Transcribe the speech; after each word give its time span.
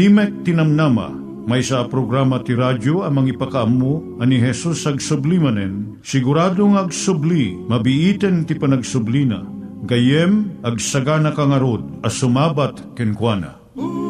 Timek 0.00 0.48
Tinamnama, 0.48 1.12
may 1.44 1.60
sa 1.60 1.84
programa 1.84 2.40
ti 2.40 2.56
radyo 2.56 3.04
amang 3.04 3.28
ipakaamu 3.28 4.16
ani 4.16 4.40
Jesus 4.40 4.88
ag 4.88 4.96
sublimanen, 4.96 6.00
siguradong 6.00 6.80
ag 6.80 6.88
subli, 6.88 7.52
mabiiten 7.68 8.48
ti 8.48 8.56
panagsublina, 8.56 9.44
gayem 9.84 10.56
ag 10.64 10.80
sagana 10.80 11.36
kangarod 11.36 11.84
as 12.00 12.16
sumabat 12.16 12.80
kenkwana. 12.96 13.60
Umay 13.76 14.09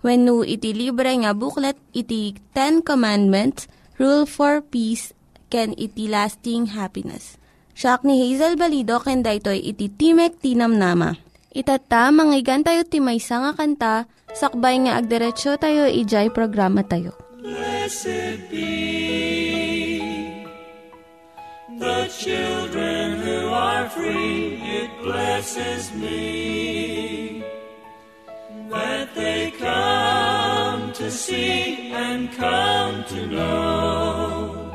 When 0.00 0.24
no 0.24 0.40
iti 0.40 0.72
libre 0.72 1.12
nga 1.12 1.36
booklet, 1.36 1.76
iti 1.92 2.40
Ten 2.56 2.80
Commandments, 2.80 3.68
Rule 4.00 4.24
for 4.24 4.64
Peace, 4.64 5.12
can 5.52 5.76
iti 5.76 6.08
lasting 6.08 6.72
happiness. 6.72 7.36
Siya 7.76 8.00
ni 8.04 8.16
Hazel 8.24 8.56
Balido, 8.56 8.96
ken 9.04 9.20
daytoy 9.20 9.60
iti 9.60 9.92
Timek 9.92 10.40
Tinam 10.40 10.80
Nama. 10.80 11.16
Itata, 11.50 12.08
manggigan 12.14 12.62
tayo 12.62 12.86
timaysa 12.86 13.42
nga 13.42 13.52
kanta, 13.58 13.94
sakbay 14.32 14.86
nga 14.86 15.02
agderetsyo 15.02 15.58
tayo, 15.58 15.84
ijay 15.90 16.30
programa 16.30 16.86
tayo. 16.86 17.12
Blessed 17.42 18.46
be 18.48 18.70
the 21.80 22.06
children 22.12 23.18
who 23.18 23.50
are 23.50 23.88
free. 23.90 24.62
It 24.62 24.92
blesses 25.02 25.90
me 25.98 27.29
that 28.70 29.14
they 29.14 29.50
come 29.52 30.92
to 30.92 31.10
see 31.10 31.92
and 31.92 32.32
come 32.32 33.04
to 33.04 33.26
know 33.26 34.66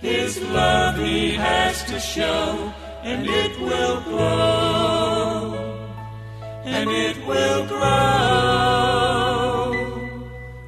His 0.00 0.40
love 0.42 0.96
He 0.96 1.32
has 1.32 1.84
to 1.84 2.00
show, 2.00 2.72
and 3.02 3.26
it 3.26 3.60
will 3.60 4.00
grow, 4.02 5.54
and 6.64 6.90
it 6.90 7.16
will 7.26 7.66
grow. 7.66 7.84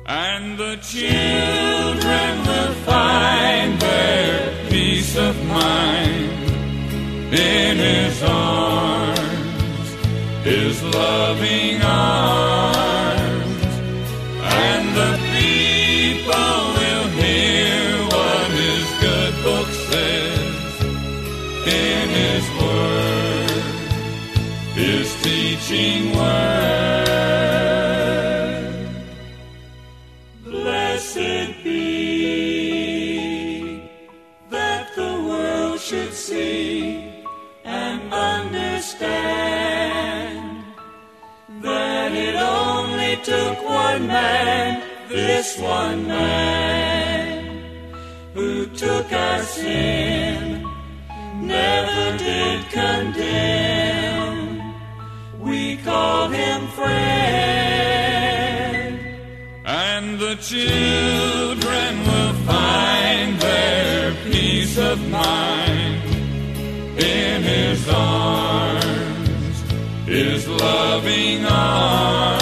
And 0.07 0.59
the 0.59 0.77
children 0.77 2.39
will 2.49 2.75
find 2.85 3.81
their 3.81 4.69
peace 4.69 5.17
of 5.17 5.35
mind 5.47 6.37
man, 45.97 47.63
who 48.35 48.67
took 48.67 49.11
our 49.13 49.43
sin, 49.43 50.63
never 51.41 52.19
did 52.19 52.69
condemn. 52.71 54.75
We 55.41 55.77
call 55.79 56.29
him 56.29 56.69
friend. 56.69 56.97
And 59.65 60.19
the 60.19 60.35
children 60.37 61.99
will 62.09 62.35
find 62.45 63.41
their 63.41 64.15
peace 64.25 64.77
of 64.79 65.01
mind 65.11 66.03
in 66.99 67.43
his 67.43 67.89
arms, 67.89 69.63
his 70.07 70.47
loving 70.49 71.45
arms. 71.47 72.36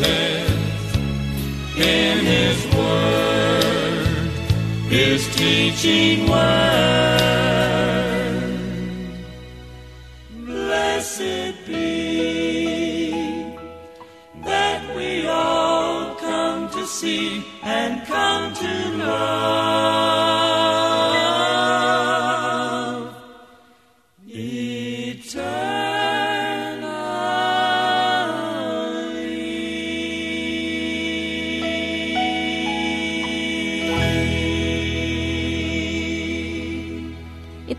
Says 0.00 0.96
in 1.76 2.24
his 2.24 2.58
word, 2.74 4.30
his 4.88 5.36
teaching 5.36 6.28
word. 6.28 7.19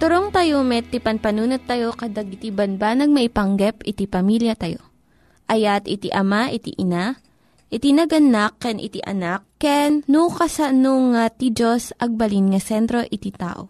Iturong 0.01 0.33
tayo 0.33 0.65
met, 0.65 0.89
ti 0.89 0.97
panpanunat 0.97 1.69
tayo 1.69 1.93
kadag 1.93 2.33
iti 2.33 2.49
banbanag 2.49 3.13
maipanggep 3.13 3.85
iti 3.85 4.09
pamilya 4.09 4.57
tayo. 4.57 4.81
Ayat 5.45 5.85
iti 5.85 6.09
ama, 6.09 6.49
iti 6.49 6.73
ina, 6.73 7.21
iti 7.69 7.93
naganak, 7.93 8.57
ken 8.57 8.81
iti 8.81 8.97
anak, 9.05 9.45
ken 9.61 10.01
no 10.09 10.33
kasano 10.33 11.13
nga 11.13 11.29
ti 11.29 11.53
Diyos 11.53 11.93
agbalin 12.01 12.49
nga 12.49 12.57
sentro 12.57 13.05
iti 13.13 13.29
tao. 13.29 13.69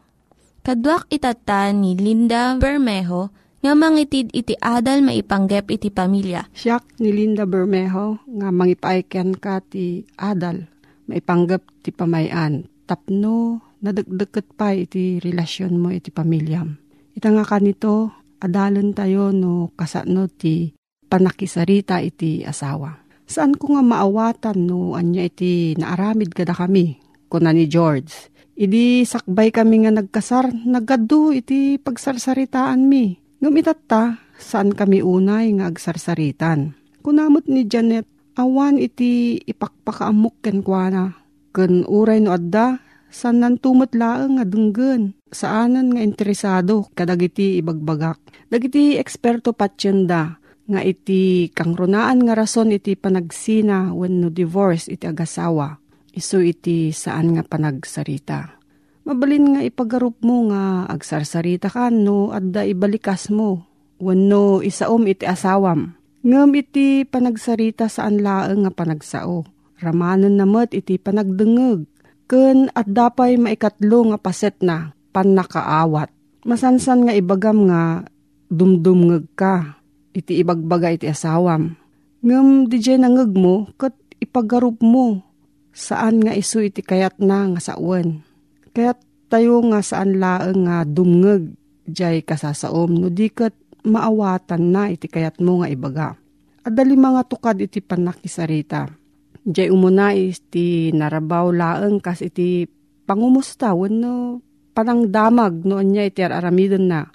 Kaduak 0.64 1.12
itata 1.12 1.68
ni 1.76 2.00
Linda 2.00 2.56
Bermejo, 2.56 3.36
nga 3.60 3.76
mangitid 3.76 4.32
iti 4.32 4.56
adal 4.56 5.04
maipanggep 5.04 5.68
iti 5.68 5.92
pamilya. 5.92 6.48
Siya 6.56 6.80
ni 7.04 7.12
Linda 7.12 7.44
Bermejo 7.44 8.24
nga 8.40 8.56
mangipaikyan 8.56 9.36
ka 9.36 9.60
ti 9.60 10.08
adal 10.16 10.64
maipanggep 11.12 11.84
ti 11.84 11.92
pamayan. 11.92 12.72
Tapno 12.88 13.68
nadagdagat 13.82 14.48
pa 14.56 14.74
iti 14.74 15.18
relasyon 15.20 15.78
mo 15.78 15.90
iti 15.90 16.14
pamilyam. 16.14 16.78
Ita 17.18 17.34
nga 17.34 17.44
kanito 17.46 18.14
adalan 18.42 18.96
tayo 18.96 19.30
no 19.36 19.74
kasano 19.76 20.30
ti 20.32 20.72
panakisarita 21.10 22.00
iti 22.00 22.46
asawa. 22.46 23.04
Saan 23.28 23.58
ko 23.58 23.76
nga 23.76 23.84
maawatan 23.84 24.58
no 24.64 24.96
anya 24.96 25.28
iti 25.28 25.76
naaramid 25.76 26.32
kada 26.32 26.56
kami 26.56 27.02
kuna 27.32 27.52
ni 27.52 27.68
George. 27.68 28.32
Idi 28.62 29.08
sakbay 29.08 29.50
kami 29.50 29.88
nga 29.88 29.92
nagkasar, 29.96 30.54
nagadu 30.68 31.34
iti 31.34 31.82
pagsarsaritaan 31.82 32.86
mi 32.86 33.22
Ngam 33.42 33.58
itatta, 33.58 34.22
saan 34.38 34.70
kami 34.70 35.02
unay 35.02 35.50
nga 35.58 35.66
agsarsaritan. 35.66 36.78
Kunamot 37.02 37.50
ni 37.50 37.66
Janet, 37.66 38.06
awan 38.38 38.78
iti 38.78 39.42
ipakpakaamok 39.42 40.46
ken 40.46 40.62
kuana. 40.62 41.18
Ken 41.50 41.82
uray 41.90 42.22
no 42.22 42.38
adda, 42.38 42.78
saan 43.12 43.44
nantumot 43.44 43.92
laeng 43.92 44.40
nga 44.40 44.46
denggen. 44.48 45.14
Saanan 45.30 45.92
nga 45.92 46.02
interesado 46.02 46.88
kadagiti 46.96 47.60
ibagbagak. 47.60 48.18
Dagiti 48.48 48.96
eksperto 48.96 49.52
patyenda 49.52 50.40
nga 50.66 50.82
iti 50.82 51.52
kangrunaan 51.52 52.24
nga 52.24 52.34
rason 52.34 52.72
iti 52.72 52.96
panagsina 52.96 53.92
when 53.92 54.24
no 54.24 54.32
divorce 54.32 54.88
iti 54.88 55.06
agasawa. 55.06 55.78
Isu 56.12 56.44
iti 56.44 56.92
saan 56.92 57.36
nga 57.36 57.44
panagsarita 57.44 58.62
Mabalin 59.02 59.58
nga 59.58 59.62
ipagarup 59.66 60.22
mo 60.22 60.54
nga 60.54 60.86
agsarsarita 60.86 61.74
ka 61.74 61.90
no 61.90 62.30
adda 62.30 62.70
ibalikas 62.70 63.34
mo. 63.34 63.66
Wano 63.98 64.62
isaom 64.62 65.10
iti 65.10 65.26
asawam. 65.26 65.98
Ngam 66.22 66.54
iti 66.54 67.02
panagsarita 67.10 67.90
saan 67.90 68.22
laeng 68.22 68.66
nga 68.66 68.72
panagsao. 68.74 69.42
Ramanan 69.82 70.38
namat 70.38 70.78
iti 70.78 71.02
panagdengeg. 71.02 71.90
Ken 72.32 72.72
at 72.72 72.88
dapay 72.88 73.36
maikatlo 73.36 74.08
nga 74.08 74.16
paset 74.16 74.56
na 74.64 74.96
panakaawat. 75.12 76.08
Masansan 76.48 77.04
nga 77.04 77.12
ibagam 77.12 77.68
nga 77.68 78.08
dumdumngeg 78.48 79.28
ka. 79.36 79.76
Iti 80.16 80.40
ibagbaga 80.40 80.96
iti 80.96 81.12
asawam. 81.12 81.76
Ngam 82.24 82.72
di 82.72 82.80
nangeg 82.96 83.36
mo 83.36 83.68
kat 83.76 83.92
ipagarup 84.24 84.80
mo 84.80 85.20
saan 85.76 86.24
nga 86.24 86.32
isu 86.32 86.72
iti 86.72 86.80
kayat 86.80 87.20
na 87.20 87.52
nga 87.52 87.60
sawan 87.60 88.24
Kaya't 88.72 89.04
tayo 89.28 89.60
nga 89.68 89.84
saan 89.84 90.16
laeng 90.16 90.68
nga 90.68 90.88
dumngeg 90.88 91.52
jay 91.84 92.24
kasasaom 92.24 92.96
no 92.96 93.12
di 93.12 93.28
kat 93.28 93.52
maawatan 93.84 94.72
na 94.72 94.88
iti 94.88 95.12
kayat 95.12 95.44
mo 95.44 95.60
nga 95.60 95.68
ibaga. 95.68 96.08
Adali 96.64 96.96
mga 96.96 97.28
tukad 97.28 97.60
iti 97.60 97.84
panakisarita. 97.84 99.01
Jay 99.42 99.74
umuna 99.74 100.14
iti 100.14 100.94
narabaw 100.94 101.50
laeng 101.50 101.98
kas 101.98 102.22
iti 102.22 102.70
pangumusta 103.10 103.74
no 103.74 104.38
panang 104.78 105.10
damag 105.10 105.66
no 105.66 105.82
anya 105.82 106.06
iti 106.06 106.22
aramidon 106.22 106.86
na. 106.86 107.10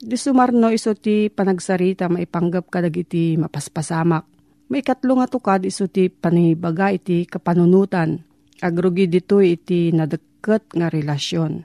Di 0.00 0.16
sumarno 0.16 0.72
iso 0.72 0.96
ti 0.96 1.28
panagsarita 1.28 2.08
maipanggap 2.08 2.68
kadag 2.72 2.96
iti 2.96 3.36
mapaspasamak. 3.36 4.24
May 4.68 4.80
katlo 4.80 5.20
nga 5.20 5.28
tukad 5.28 5.64
iso 5.64 5.88
ti 5.88 6.08
panibaga 6.08 6.88
iti 6.92 7.28
kapanunutan. 7.28 8.16
Agrugi 8.60 9.08
dito 9.08 9.40
iti 9.40 9.92
nadak 9.92 10.40
ket 10.40 10.72
nga 10.72 10.88
relasyon. 10.88 11.64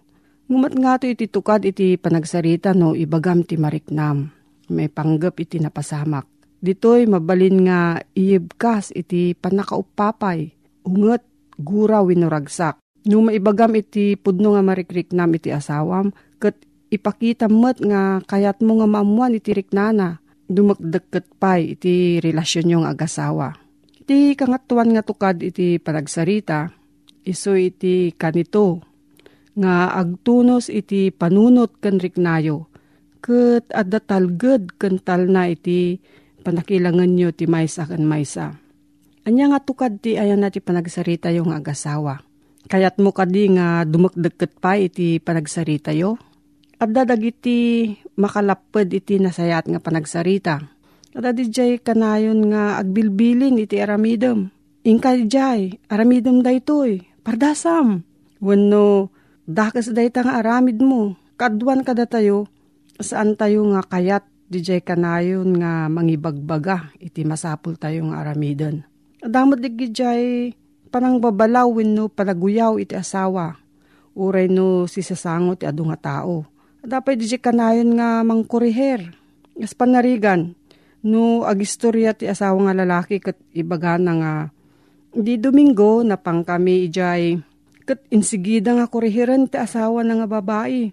Ngumat 0.52 0.74
nga 0.80 1.00
to 1.00 1.12
iti 1.12 1.32
tukad 1.32 1.64
iti 1.64 1.96
panagsarita 1.96 2.76
no 2.76 2.92
ibagam 2.92 3.44
ti 3.44 3.56
mariknam. 3.56 4.32
May 4.72 4.92
panggap 4.92 5.40
iti 5.40 5.60
napasamak. 5.64 6.35
Ditoy 6.66 7.06
mabalin 7.06 7.70
nga 7.70 8.02
iibkas 8.18 8.90
iti 8.98 9.38
panakaupapay. 9.38 10.50
Unget 10.82 11.22
gura 11.62 12.02
winuragsak. 12.02 12.82
No 13.06 13.22
maibagam 13.22 13.78
iti 13.78 14.18
pudno 14.18 14.58
nga 14.58 14.66
marikriknam 14.66 15.30
iti 15.38 15.54
asawam, 15.54 16.10
ket 16.42 16.58
ipakita 16.90 17.46
met 17.46 17.78
nga 17.78 18.18
kayat 18.26 18.66
mo 18.66 18.82
nga 18.82 18.90
maamuan 18.90 19.38
iti 19.38 19.54
riknana. 19.54 20.18
Dumagdagkat 20.50 21.38
pay 21.38 21.78
iti 21.78 22.18
relasyon 22.18 22.74
yung 22.74 22.86
agasawa. 22.90 23.54
Iti 24.02 24.34
kangatuan 24.34 24.90
nga 24.90 25.06
tukad 25.06 25.46
iti 25.46 25.78
panagsarita, 25.78 26.74
iso 27.22 27.54
iti 27.54 28.10
kanito 28.18 28.82
nga 29.54 29.94
agtunos 29.94 30.74
iti 30.74 31.14
panunot 31.14 31.78
ken 31.78 32.02
riknayo 32.02 32.74
ket 33.26 33.66
adda 33.74 33.98
talged 33.98 34.78
ken 34.78 35.02
talna 35.02 35.50
iti 35.50 35.98
panakilangan 36.46 37.10
nyo 37.10 37.34
ti 37.34 37.50
maysa 37.50 37.90
ken 37.90 38.06
maysa. 38.06 38.54
Anya 39.26 39.50
nga 39.50 39.60
tukad 39.66 39.98
ti 39.98 40.22
ayan 40.22 40.46
na 40.46 40.54
ti 40.54 40.62
panagsarita 40.62 41.34
yung 41.34 41.50
agasawa. 41.50 42.22
Kayat 42.70 43.02
mo 43.02 43.10
kadi 43.10 43.58
nga 43.58 43.82
dumakdagket 43.82 44.62
pa 44.62 44.78
iti 44.78 45.18
panagsarita 45.18 45.90
yo. 45.98 46.22
Adda 46.78 47.10
dagiti 47.10 47.90
makalapad 48.22 48.86
iti 48.94 49.18
nasayat 49.18 49.66
nga 49.66 49.82
panagsarita. 49.82 50.62
Adda 51.18 51.34
di 51.34 51.50
jay 51.50 51.82
kanayon 51.82 52.54
nga 52.54 52.78
agbilbilin 52.78 53.58
iti 53.58 53.82
aramidem. 53.82 54.54
Ingkay 54.86 55.26
jay, 55.26 55.82
aramidem 55.90 56.46
daytoy, 56.46 57.02
Pardasam, 57.26 58.06
wano 58.38 59.10
dakas 59.50 59.90
day 59.90 60.14
nga 60.14 60.46
aramid 60.46 60.78
mo, 60.78 61.18
kadwan 61.42 61.82
kada 61.82 62.06
tayo, 62.06 62.46
saan 63.02 63.34
tayo 63.34 63.66
nga 63.74 63.82
kayat 63.82 64.22
jay 64.60 64.84
kanayon 64.84 65.58
nga 65.60 65.88
mangibagbaga, 65.88 66.92
iti 67.00 67.24
masapul 67.24 67.80
tayo 67.80 68.06
nga 68.12 68.22
aramidon. 68.22 68.84
Adamot 69.24 69.58
di 69.58 69.72
jay 69.90 70.54
panang 70.94 71.18
babalaw 71.20 71.72
no 71.84 72.12
panaguyaw 72.12 72.78
iti 72.78 72.94
asawa, 72.94 73.58
uray 74.14 74.52
no 74.52 74.86
si 74.86 75.02
sasangot 75.02 75.64
ti 75.64 75.66
adu 75.66 75.88
nga 75.90 75.98
tao. 75.98 76.46
Dapat 76.86 77.24
jay 77.24 77.42
kanayon 77.42 77.98
nga 77.98 78.22
mangkuriher, 78.22 79.16
as 79.58 79.74
panarigan, 79.74 80.54
no 81.06 81.46
agistorya 81.46 82.14
ti 82.18 82.26
asawa 82.26 82.70
nga 82.70 82.78
lalaki 82.82 83.22
kat 83.22 83.38
ibaga 83.54 83.96
na 84.02 84.14
nga 84.20 84.34
Di 85.16 85.40
Domingo 85.40 86.04
na 86.04 86.20
pang 86.20 86.44
kami 86.44 86.92
ijay 86.92 87.40
kat 87.88 88.04
insigida 88.12 88.76
nga 88.76 88.92
kurihiran 88.92 89.48
ti 89.48 89.56
asawa 89.56 90.04
na 90.04 90.20
nga 90.20 90.28
babae. 90.28 90.92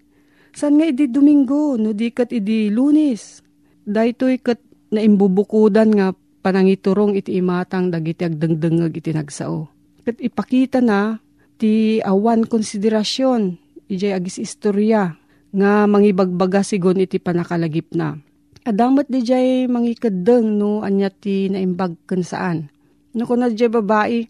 San 0.54 0.78
nga 0.78 0.86
idi 0.86 1.10
Domingo 1.10 1.74
no 1.74 1.90
di 1.90 2.14
kat 2.14 2.30
idi 2.30 2.70
lunes. 2.70 3.41
Daytoy 3.82 4.38
kat 4.38 4.62
naimbubukudan 4.92 5.90
nga 5.94 6.14
panangiturong 6.42 7.18
iti 7.18 7.38
imatang 7.38 7.90
dagiti 7.90 8.26
agdengdengeg 8.26 8.98
iti 8.98 9.10
nagsao. 9.14 9.70
Kat 10.02 10.18
ipakita 10.18 10.82
na 10.82 11.18
ti 11.58 12.02
awan 12.02 12.46
konsiderasyon 12.46 13.58
ijay 13.86 14.14
agis 14.14 14.42
istorya 14.42 15.14
nga 15.52 15.86
mangibagbaga 15.86 16.64
sigon 16.64 17.02
iti 17.02 17.22
panakalagip 17.22 17.94
na. 17.94 18.18
Adamat 18.62 19.10
di 19.10 19.20
jay 19.26 19.66
mangikadeng 19.66 20.58
no 20.58 20.86
anya 20.86 21.10
ti 21.10 21.50
naimbag 21.50 21.98
kan 22.06 22.22
saan 22.22 22.72
No 23.12 23.28
kuna 23.28 23.52
di 23.52 23.68
babae, 23.68 24.24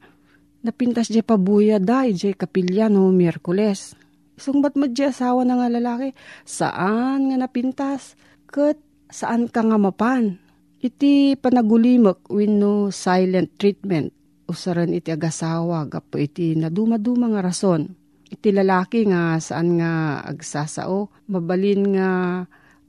napintas 0.66 1.06
di 1.06 1.22
pabuya 1.22 1.78
da, 1.78 2.02
di 2.02 2.34
kapilya 2.34 2.90
no 2.90 3.14
Miyerkules. 3.14 3.94
Sungbat 4.34 4.74
mo 4.74 4.90
di 4.90 5.06
asawa 5.06 5.46
na 5.46 5.54
nga 5.54 5.70
lalaki, 5.70 6.10
saan 6.42 7.30
nga 7.30 7.36
napintas? 7.38 8.18
Kat 8.50 8.74
saan 9.12 9.46
ka 9.52 9.60
nga 9.60 9.76
mapan? 9.76 10.40
Iti 10.82 11.38
panagulimak 11.38 12.26
win 12.32 12.58
no 12.58 12.90
silent 12.90 13.54
treatment. 13.60 14.10
Usaran 14.50 14.90
iti 14.90 15.14
agasawa, 15.14 15.86
gapo 15.86 16.18
iti 16.18 16.58
naduma-duma 16.58 17.30
nga 17.30 17.44
rason. 17.44 17.86
Iti 18.26 18.50
lalaki 18.50 19.06
nga 19.06 19.38
saan 19.38 19.78
nga 19.78 20.24
agsasao, 20.26 21.12
mabalin 21.30 21.94
nga 21.94 22.08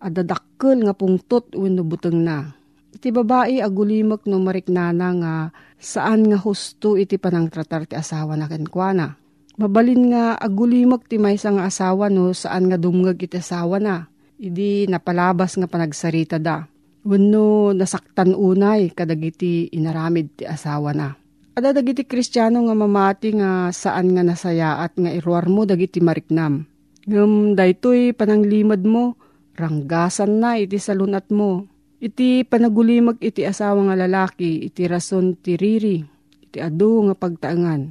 adadakkel 0.02 0.82
nga 0.88 0.98
pungtot 0.98 1.54
win 1.54 1.78
no 1.78 1.84
buteng 1.86 2.24
na 2.24 2.64
Iti 2.94 3.10
babae 3.10 3.58
agulimak 3.58 4.30
no 4.30 4.38
mariknana 4.38 5.08
nga 5.18 5.34
saan 5.82 6.30
nga 6.30 6.38
husto 6.38 6.94
iti 6.94 7.18
panangtratar 7.18 7.90
ti 7.90 7.98
asawa 7.98 8.38
na 8.38 8.46
kenkwana. 8.46 9.18
Mabalin 9.58 10.14
nga 10.14 10.38
agulimak 10.38 11.10
ti 11.10 11.18
maysa 11.18 11.50
nga 11.58 11.66
asawa 11.66 12.14
no 12.14 12.38
saan 12.38 12.70
nga 12.70 12.78
dumngag 12.78 13.18
iti 13.18 13.42
asawa 13.42 13.82
na. 13.82 14.13
Idi 14.44 14.84
napalabas 14.92 15.56
nga 15.56 15.72
panagsarita 15.72 16.36
da. 16.36 16.68
Wano 17.08 17.72
nasaktan 17.72 18.36
unay 18.36 18.92
kadagiti 18.92 19.72
inaramid 19.72 20.36
ti 20.36 20.44
asawa 20.44 20.92
na. 20.92 21.16
Ada 21.56 21.72
dagiti 21.72 22.04
kristyano 22.04 22.60
nga 22.68 22.76
mamati 22.76 23.40
nga 23.40 23.72
saan 23.72 24.12
nga 24.12 24.24
nasayaat 24.28 25.00
nga 25.00 25.12
iruar 25.16 25.48
mo 25.48 25.64
dagiti 25.64 26.04
mariknam. 26.04 26.68
Ngam 27.08 27.56
daytoy 27.56 28.12
pananglimad 28.12 28.84
mo, 28.84 29.16
ranggasan 29.56 30.44
na 30.44 30.60
iti 30.60 30.76
salunat 30.76 31.32
mo 31.32 31.74
Iti 32.04 32.44
panagulimag 32.44 33.24
iti 33.24 33.48
asawa 33.48 33.80
nga 33.88 33.96
lalaki, 33.96 34.68
iti 34.68 34.84
rason 34.92 35.40
ti 35.40 35.56
riri, 35.56 36.04
iti 36.44 36.60
adu 36.60 37.08
nga 37.08 37.16
pagtaangan. 37.16 37.82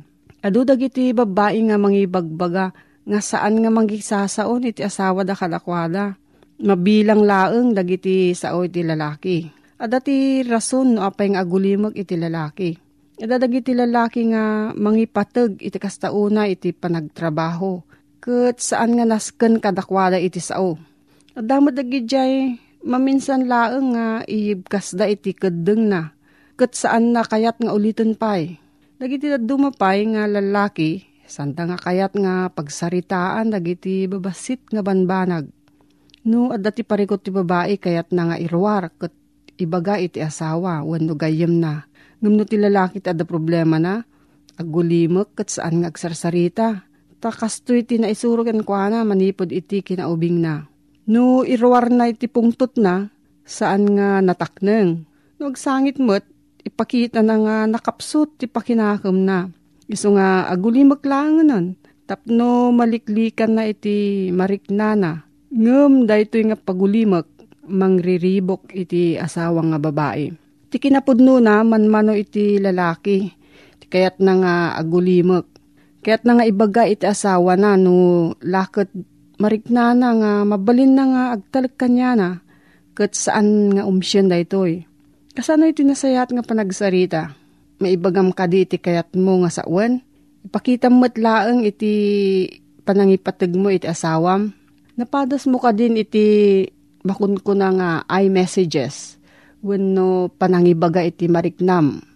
Adu 0.44 0.68
dagiti 0.68 1.16
babae 1.16 1.56
nga 1.64 1.80
mangibagbaga, 1.80 2.76
nga 3.08 3.20
saan 3.24 3.64
nga 3.64 3.72
manggisasaon 3.72 4.68
iti 4.68 4.84
asawa 4.84 5.24
da 5.24 5.32
kadakwada. 5.32 6.20
Mabilang 6.62 7.26
laeng 7.26 7.74
dagiti 7.74 8.32
sao 8.32 8.62
iti 8.62 8.86
lalaki. 8.86 9.50
Adati 9.82 10.46
rason 10.46 10.94
no 10.94 11.02
apay 11.02 11.34
nga 11.34 11.42
agulimag 11.42 11.98
iti 11.98 12.14
lalaki. 12.14 12.70
Adadagi 13.18 13.66
iti 13.66 13.74
lalaki 13.74 14.30
nga 14.30 14.70
mangipateg 14.72 15.58
iti 15.58 15.76
kastauna 15.76 16.46
iti 16.46 16.70
panagtrabaho. 16.70 17.82
Kat 18.22 18.62
saan 18.62 18.94
nga 18.94 19.02
nasken 19.02 19.58
kadakwada 19.58 20.16
iti 20.22 20.38
sao. 20.38 20.78
Adamot 21.34 21.74
dagi 21.74 22.06
jay 22.06 22.54
maminsan 22.86 23.50
laeng 23.50 23.98
nga 23.98 24.22
iibkas 24.22 24.94
da 24.94 25.10
iti 25.10 25.34
kedeng 25.34 25.90
na. 25.90 26.14
Kat 26.54 26.78
saan 26.78 27.10
na 27.10 27.26
kayat 27.26 27.58
nga 27.58 27.74
ulitin 27.74 28.14
pay. 28.14 28.62
Dagiti 29.02 29.34
dumapay 29.34 30.14
nga 30.14 30.30
lalaki, 30.30 31.02
santa 31.26 31.66
nga 31.66 31.74
kayat 31.74 32.14
nga 32.14 32.46
pagsaritaan 32.54 33.50
dagiti 33.50 34.06
babasit 34.06 34.62
nga 34.70 34.78
banbanag. 34.78 35.50
No, 36.22 36.54
at 36.54 36.62
dati 36.62 36.86
parikot 36.86 37.26
ti 37.26 37.34
babae 37.34 37.82
kayat 37.82 38.14
na 38.14 38.30
nga 38.30 38.36
irwar, 38.38 38.94
kat 38.94 39.10
ibaga 39.58 39.98
iti 39.98 40.22
asawa, 40.22 40.86
wano 40.86 41.18
gayem 41.18 41.58
na. 41.58 41.82
Ngam 42.22 42.38
no 42.38 42.46
ti 42.46 42.54
lalaki 42.54 43.02
ti 43.02 43.10
ada 43.10 43.26
problema 43.26 43.82
na, 43.82 44.06
agulimek 44.54 45.34
kat 45.34 45.50
saan 45.50 45.82
nga 45.82 45.90
agsarsarita. 45.90 46.86
Takastoy 47.18 47.82
ti 47.82 47.98
naisurugan 47.98 48.62
kwa 48.62 48.86
na, 48.86 49.02
manipod 49.02 49.50
iti 49.50 49.82
kinaubing 49.82 50.38
na. 50.38 50.70
No, 51.10 51.42
irwar 51.42 51.90
na 51.90 52.06
iti 52.06 52.30
pungtot 52.30 52.78
na, 52.78 53.10
saan 53.42 53.98
nga 53.98 54.22
natakneng. 54.22 55.02
No, 55.42 55.50
agsangit 55.50 55.98
mo't, 55.98 56.22
ipakita 56.62 57.18
na 57.26 57.34
nga 57.42 57.56
nakapsot 57.66 58.38
ti 58.38 58.46
pakinakam 58.46 59.26
na. 59.26 59.50
Iso 59.90 60.14
nga 60.14 60.46
agulimek 60.46 61.02
lang 61.02 61.42
nun. 61.42 61.74
Tapno 62.06 62.70
maliklikan 62.70 63.58
na 63.58 63.66
iti 63.66 64.30
mariknana 64.30 65.31
Ngem 65.52 66.08
daytoy 66.08 66.48
nga 66.48 66.56
pagulimak 66.56 67.28
mangriribok 67.68 68.72
iti 68.72 69.20
asawa 69.20 69.60
nga 69.68 69.76
babae. 69.76 70.32
Ti 70.72 70.80
kinapudno 70.80 71.44
na 71.44 71.60
manmano 71.60 72.16
iti 72.16 72.56
lalaki. 72.56 73.28
Kayat 73.92 74.24
na 74.24 74.32
nga 74.40 74.54
agulimak. 74.80 75.44
Kayat 76.00 76.24
na 76.24 76.40
nga 76.40 76.48
ibaga 76.48 76.88
iti 76.88 77.04
asawa 77.04 77.60
na 77.60 77.76
no 77.76 78.32
lakot 78.40 78.88
marikna 79.36 79.92
na 79.92 80.16
nga 80.16 80.32
mabalin 80.48 80.96
na 80.96 81.04
nga 81.04 81.22
agtalag 81.36 81.76
kanya 81.76 82.10
na 82.16 82.28
kat 82.96 83.12
saan 83.12 83.76
nga 83.76 83.84
umsyon 83.84 84.32
daytoy. 84.32 84.88
Kasano 85.36 85.68
iti 85.68 85.84
nasayat 85.84 86.32
nga 86.32 86.40
panagsarita? 86.40 87.36
Maibagam 87.76 88.32
ka 88.32 88.48
di 88.48 88.64
iti 88.64 88.80
kayat 88.80 89.12
mo 89.20 89.44
nga 89.44 89.52
sawan? 89.52 90.00
Ipakita 90.48 90.88
mo't 90.88 91.20
laeng 91.20 91.68
iti 91.68 91.92
panangipatag 92.88 93.52
mo 93.52 93.68
iti 93.68 93.84
asawam 93.84 94.61
Napadas 95.02 95.50
mo 95.50 95.58
ka 95.58 95.74
din 95.74 95.98
iti 95.98 96.62
bakun 97.02 97.34
ko 97.42 97.58
na 97.58 97.74
nga 97.74 97.90
iMessages 98.22 99.18
when 99.58 99.98
no 99.98 100.30
panangibaga 100.30 101.02
iti 101.02 101.26
mariknam. 101.26 102.06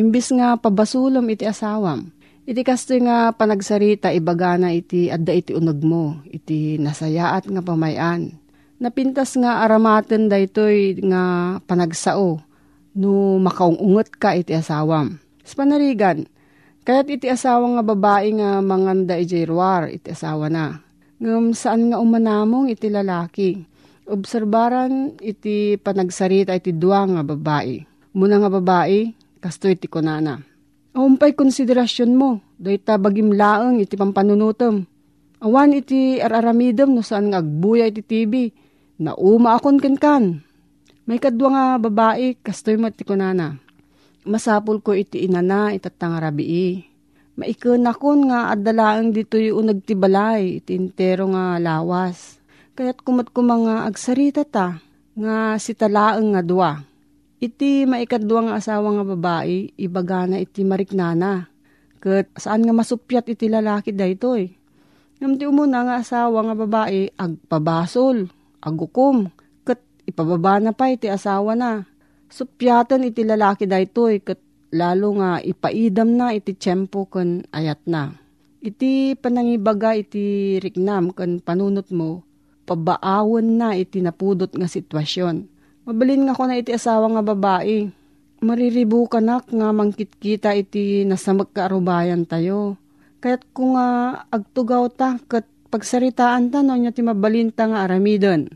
Imbis 0.00 0.32
nga 0.32 0.56
pabasulam 0.56 1.28
iti 1.28 1.44
asawam. 1.44 2.08
Iti 2.48 2.64
kasto 2.64 2.96
nga 2.96 3.36
panagsarita 3.36 4.08
ibaga 4.16 4.56
na 4.56 4.72
iti 4.72 5.12
adda 5.12 5.36
iti 5.36 5.52
unag 5.52 5.84
mo, 5.84 6.24
iti 6.32 6.80
nasayaat 6.80 7.44
nga 7.44 7.60
pamayan. 7.60 8.32
Napintas 8.80 9.36
nga 9.36 9.60
aramaten 9.60 10.32
daytoy 10.32 10.96
nga 11.04 11.22
panagsao 11.68 12.40
no 12.96 13.36
makaungungot 13.36 14.16
ka 14.16 14.32
iti 14.32 14.56
asawam. 14.56 15.20
Sa 15.44 15.60
panarigan, 15.60 16.24
kaya't 16.88 17.12
iti 17.12 17.28
asawa 17.28 17.76
nga 17.76 17.84
babae 17.84 18.32
nga 18.32 18.64
manganda 18.64 19.20
iti 19.20 19.44
iti 19.44 20.08
asawa 20.08 20.48
na 20.48 20.80
ngam 21.20 21.52
saan 21.52 21.92
nga 21.92 22.00
umanamong 22.00 22.72
iti 22.72 22.88
lalaki. 22.88 23.60
Obserbaran 24.10 25.20
iti 25.20 25.76
panagsarita 25.76 26.56
iti 26.56 26.72
dua 26.74 27.04
nga 27.06 27.22
babae. 27.22 27.84
Muna 28.16 28.42
nga 28.42 28.50
babae, 28.50 29.14
kasto 29.38 29.70
iti 29.70 29.86
kunana. 29.86 30.42
Umpay 30.90 31.38
konsiderasyon 31.38 32.18
mo, 32.18 32.42
doy 32.58 32.80
tabagim 32.82 33.30
laeng 33.30 33.78
iti 33.78 33.94
pampanunutom. 33.94 34.82
Awan 35.38 35.78
iti 35.78 36.18
araramidem 36.18 36.90
no 36.90 37.06
saan 37.06 37.30
nga 37.30 37.38
agbuya 37.38 37.86
iti 37.86 38.02
TV, 38.02 38.50
na 38.98 39.14
uma 39.14 39.54
akon 39.54 39.78
kenkan. 39.78 40.42
May 41.06 41.22
kadwa 41.22 41.48
nga 41.54 41.64
babae, 41.78 42.34
kastoy 42.42 42.74
mo 42.74 42.90
iti 42.90 43.06
kunana. 43.06 43.54
Masapul 44.26 44.82
ko 44.82 44.92
iti 44.92 45.22
inana 45.22 45.70
itatang 45.70 46.18
Maikon 47.40 47.88
akon 47.88 48.28
nga 48.28 48.52
adalaang 48.52 49.16
dito 49.16 49.40
yung 49.40 49.72
nagtibalay, 49.72 50.60
iti 50.60 50.76
intero 50.76 51.24
nga 51.32 51.56
lawas. 51.56 52.36
Kaya't 52.76 53.00
kumat 53.00 53.32
ko 53.32 53.40
mga 53.40 53.88
agsarita 53.88 54.44
ta, 54.44 54.76
nga 55.16 55.56
si 55.56 55.72
talaang 55.72 56.36
nga 56.36 56.44
dua. 56.44 56.84
Iti 57.40 57.88
maikadwa 57.88 58.44
nga 58.44 58.54
asawa 58.60 58.92
nga 58.92 59.04
babae, 59.16 59.72
ibagana 59.80 60.36
iti 60.36 60.68
mariknana. 60.68 61.48
Kat 61.96 62.28
saan 62.36 62.60
nga 62.60 62.76
masupyat 62.76 63.24
iti 63.32 63.48
lalaki 63.48 63.96
daytoy. 63.96 64.52
Ngamti 65.24 65.48
umuna 65.48 65.88
nga 65.88 65.96
asawa 66.04 66.44
nga 66.44 66.52
babae, 66.60 67.08
agpabasol, 67.16 68.28
agukom, 68.60 69.32
kat 69.64 69.80
ipababa 70.04 70.60
na 70.60 70.76
pa 70.76 70.92
iti 70.92 71.08
asawa 71.08 71.56
na. 71.56 71.88
Supyatan 72.28 73.08
iti 73.08 73.24
lalaki 73.24 73.64
daytoy, 73.64 74.20
kat 74.20 74.36
lalo 74.70 75.18
nga 75.18 75.42
ipaidam 75.42 76.14
na 76.14 76.34
iti 76.34 76.54
tiyempo 76.54 77.06
kan 77.10 77.42
ayat 77.50 77.82
na. 77.86 78.14
Iti 78.60 79.16
panangibaga 79.16 79.96
iti 79.96 80.56
riknam 80.60 81.10
kan 81.16 81.40
panunot 81.40 81.88
mo, 81.90 82.22
pabaawon 82.68 83.56
na 83.58 83.74
iti 83.74 83.98
napudot 84.04 84.52
nga 84.52 84.68
sitwasyon. 84.68 85.48
Mabalin 85.88 86.28
nga 86.28 86.36
ko 86.36 86.44
na 86.46 86.60
iti 86.60 86.70
asawa 86.70 87.08
nga 87.18 87.22
babae. 87.24 87.88
Mariribu 88.40 89.04
kanak 89.08 89.48
nga 89.52 89.68
mangkitkita 89.72 90.56
iti 90.56 91.04
nasamag 91.04 91.52
kaarubayan 91.52 92.24
tayo. 92.24 92.76
Kaya't 93.20 93.52
kung 93.52 93.76
nga 93.76 94.22
agtugaw 94.32 94.88
ta 94.88 95.20
kat 95.28 95.44
pagsaritaan 95.68 96.48
ta 96.48 96.64
no 96.64 96.72
niya 96.72 96.92
ti 96.92 97.04
mabalinta 97.04 97.68
nga 97.68 97.84
aramidon. 97.84 98.48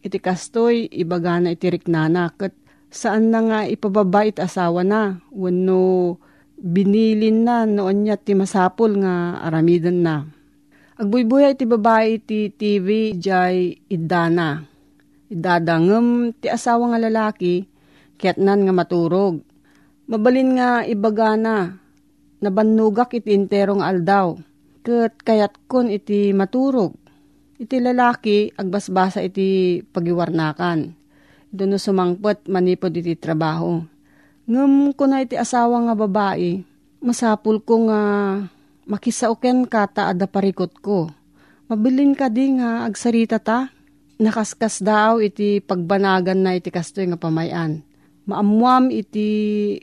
Iti 0.00 0.16
kastoy 0.20 0.88
ibagana 0.88 1.52
iti 1.52 1.68
riknana 1.68 2.32
kat 2.36 2.52
saan 2.90 3.30
na 3.30 3.40
nga 3.46 3.58
ipababait 3.70 4.34
asawa 4.36 4.82
na. 4.82 5.22
Wano 5.30 6.18
binilin 6.60 7.46
na 7.46 7.64
noon 7.64 8.04
niya 8.04 8.18
ti 8.20 8.34
masapol 8.34 8.98
nga 9.00 9.40
aramidan 9.46 10.02
na. 10.02 10.26
Agbuybuya 11.00 11.56
iti 11.56 11.64
babae 11.64 12.20
ti 12.20 12.52
TV 12.52 13.16
jay 13.16 13.72
idana. 13.88 14.66
Idadangem 15.30 16.36
ti 16.36 16.50
asawa 16.50 16.92
nga 16.92 17.00
lalaki 17.00 17.64
nan 18.36 18.68
nga 18.68 18.74
maturog. 18.76 19.40
Mabalin 20.10 20.60
nga 20.60 20.84
ibagana 20.84 21.80
nabannugak 22.42 23.16
iti 23.16 23.32
interong 23.32 23.80
aldaw. 23.80 24.36
Kat 24.84 25.16
kayat 25.24 25.56
kon 25.70 25.88
iti 25.88 26.36
maturog. 26.36 26.92
Iti 27.56 27.80
lalaki 27.80 28.52
agbasbasa 28.52 29.24
iti 29.24 29.80
pagiwarnakan 29.80 30.99
doon 31.50 31.78
sumangpot 31.78 32.46
manipod 32.46 32.94
iti 32.94 33.18
trabaho. 33.18 33.82
Ngam 34.50 34.94
ko 34.94 35.04
na 35.06 35.22
iti 35.22 35.38
asawa 35.38 35.78
nga 35.86 35.94
babae, 35.94 36.62
masapul 37.02 37.62
ko 37.62 37.90
nga 37.90 38.00
makisauken 38.86 39.66
ka 39.70 39.86
ta 39.86 40.10
ada 40.10 40.26
parikot 40.26 40.74
ko. 40.82 41.10
Mabilin 41.70 42.18
ka 42.18 42.26
di 42.26 42.58
nga 42.58 42.82
agsarita 42.86 43.38
ta. 43.38 43.70
Nakaskas 44.20 44.84
daw 44.84 45.22
iti 45.22 45.64
pagbanagan 45.64 46.44
na 46.44 46.52
iti 46.58 46.68
kastoy 46.68 47.08
nga 47.08 47.16
pamayan. 47.16 47.80
Maamuam 48.28 48.92
iti 48.92 49.28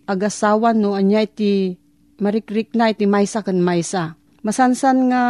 agasawan 0.06 0.78
no 0.78 0.94
anya 0.94 1.26
iti 1.26 1.74
marikrik 2.22 2.76
na 2.78 2.94
iti 2.94 3.10
maysa 3.10 3.42
kan 3.42 3.58
maysa. 3.58 4.14
Masansan 4.46 5.10
nga 5.10 5.24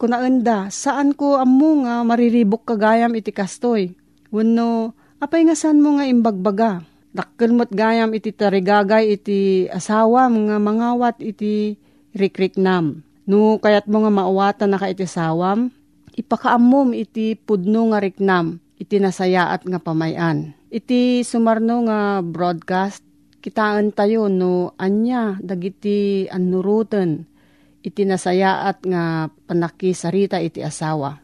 kunaenda, 0.00 0.68
saan 0.68 1.14
ko 1.14 1.38
amu 1.38 1.86
nga 1.86 2.02
mariribok 2.02 2.66
kagayam 2.66 3.14
iti 3.14 3.30
kastoy. 3.30 3.94
Wano, 4.34 4.98
Apay 5.24 5.48
nga 5.48 5.56
san 5.56 5.80
mo 5.80 5.96
nga 5.96 6.04
imbagbaga. 6.04 6.84
Dakkel 7.16 7.56
mo't 7.56 7.72
gayam 7.72 8.12
iti 8.12 8.28
tarigagay 8.28 9.16
iti 9.16 9.64
asawa 9.72 10.28
mga 10.28 10.60
mangawat 10.60 11.16
iti 11.24 11.80
rikrik 12.12 12.60
nam. 12.60 13.00
No 13.24 13.56
kayat 13.56 13.88
mo 13.88 14.04
nga 14.04 14.12
maawatan 14.12 14.68
na 14.68 14.76
ka 14.76 14.92
iti 14.92 15.08
sawam, 15.08 15.72
ipakaamom 16.12 16.92
iti 16.92 17.40
pudno 17.40 17.88
nga 17.88 18.04
riknam, 18.04 18.60
iti 18.76 19.00
nasayaat 19.00 19.64
nga 19.64 19.80
pamayan. 19.80 20.52
Iti 20.68 21.24
sumarno 21.24 21.88
nga 21.88 22.20
broadcast, 22.20 23.00
kitaan 23.40 23.96
tayo 23.96 24.28
no 24.28 24.76
anya 24.76 25.40
dagiti 25.40 26.28
anuruten 26.28 27.24
iti 27.80 28.04
nasayaat 28.04 28.84
nga 28.84 29.32
panakisarita 29.48 30.36
iti 30.44 30.60
asawa. 30.60 31.23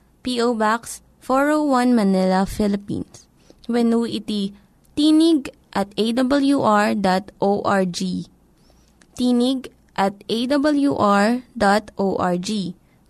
P.O. 0.21 0.53
Box 0.55 1.01
401 1.21 1.93
Manila, 1.93 2.45
Philippines. 2.45 3.25
When 3.69 3.93
iti 4.05 4.53
tinig 4.97 5.53
at 5.73 5.93
awr.org. 5.95 6.99
Tinig 9.17 9.59
at 9.95 10.15
awr.org. 10.25 11.41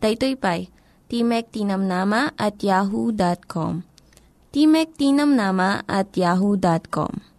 Daytoy 0.01 0.33
pa'y 0.33 0.73
Timek 1.11 1.51
Tinamnama 1.51 2.31
at 2.39 2.63
yahoo.com. 2.63 3.83
Timek 4.55 4.89
Tinamnama 4.95 5.83
at 5.83 6.15
yahoo.com. 6.15 7.31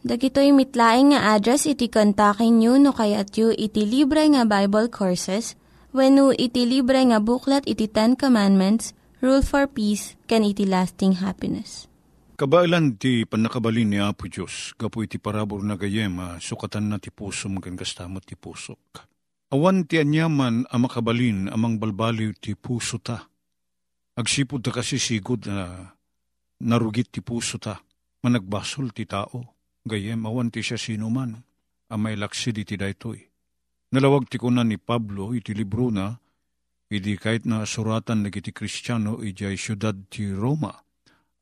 Dagitoy 0.00 0.56
mitlaing 0.56 1.12
nga 1.12 1.36
address 1.36 1.68
iti 1.68 1.92
kontakin 1.92 2.56
nyo 2.56 2.80
no 2.80 2.96
kayat 2.96 3.36
yu 3.36 3.52
iti 3.52 3.84
libre 3.84 4.24
nga 4.32 4.48
Bible 4.48 4.88
Courses 4.88 5.59
when 5.90 6.18
no 6.18 6.34
iti 6.34 6.66
libre 6.66 6.98
nga 7.06 7.18
buklat 7.18 7.66
iti 7.66 7.86
Ten 7.86 8.18
Commandments, 8.18 8.92
Rule 9.20 9.44
for 9.44 9.68
Peace, 9.68 10.16
can 10.26 10.42
iti 10.42 10.64
lasting 10.64 11.20
happiness. 11.20 11.86
Kabailan 12.40 12.96
ti 12.96 13.28
panakabalin 13.28 13.92
ni 13.92 13.98
Apo 14.00 14.24
Diyos, 14.26 14.72
gapu 14.80 15.04
iti 15.04 15.20
parabor 15.20 15.60
na 15.60 15.76
gayem, 15.76 16.40
sukatan 16.40 16.88
na 16.88 16.96
ti 16.96 17.12
pusom 17.12 17.60
kan 17.60 17.76
kastamot 17.76 18.24
ti 18.24 18.32
pusok. 18.32 19.04
Awan 19.52 19.84
ti 19.84 20.00
anyaman 20.00 20.64
ang 20.70 20.80
makabalin 20.88 21.52
amang 21.52 21.76
balbaliw 21.76 22.32
ti 22.40 22.56
puso 22.56 22.96
ta. 22.96 23.28
Agsipod 24.16 24.64
ta 24.64 24.72
kasi 24.72 24.96
sigod 24.96 25.44
na 25.44 25.92
narugit 26.64 27.12
ti 27.12 27.20
puso 27.20 27.60
ta, 27.60 27.76
managbasol 28.24 28.90
ti 28.96 29.04
tao 29.04 29.60
Gayem, 29.80 30.28
awan 30.28 30.52
ti 30.52 30.60
siya 30.60 30.76
sinuman, 30.76 31.40
ang 31.88 32.00
may 32.04 32.12
laksid 32.12 32.60
iti 32.60 32.76
daytoy. 32.76 33.29
Nalawag 33.90 34.30
ti 34.30 34.38
kunan 34.38 34.70
ni 34.70 34.78
Pablo 34.78 35.34
iti 35.34 35.50
libro 35.50 35.90
na, 35.90 36.14
idi 36.86 37.18
kahit 37.18 37.42
na 37.42 37.66
suratan 37.66 38.22
na 38.22 38.30
iti 38.30 38.54
kristyano 38.54 39.18
ijay 39.18 39.58
syudad 39.58 40.06
ti 40.06 40.30
Roma. 40.30 40.70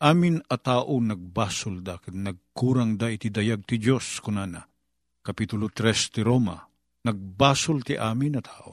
Amin 0.00 0.40
a 0.48 0.56
tao 0.56 0.96
nagbasol 0.96 1.84
da, 1.84 2.00
nagkurang 2.08 2.96
da 2.96 3.12
iti 3.12 3.28
dayag 3.28 3.68
ti 3.68 3.76
Diyos 3.76 4.24
kunana. 4.24 4.64
Kapitulo 5.20 5.68
3 5.68 6.08
ti 6.08 6.24
Roma, 6.24 6.56
nagbasol 7.04 7.84
ti 7.84 8.00
amin 8.00 8.40
a 8.40 8.42
tao. 8.42 8.72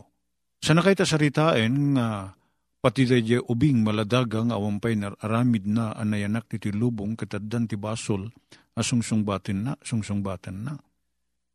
Sana 0.63 0.79
kay 0.79 0.95
saritain 0.95 1.99
nga 1.99 2.31
pati 2.79 3.03
daye 3.03 3.43
ubing 3.43 3.83
maladagang 3.83 4.55
awampay 4.55 4.95
na 4.95 5.11
aramid 5.19 5.67
na 5.67 5.91
anayanak 5.91 6.47
ti 6.47 6.71
lubong 6.71 7.19
kataddan 7.19 7.67
ti 7.67 7.75
basol 7.75 8.31
asungsungbatin 8.71 9.67
na, 9.67 9.71
sungsungbatin 9.83 10.63
na. 10.63 10.79